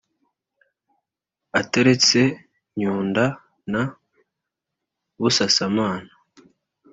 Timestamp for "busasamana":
5.19-6.11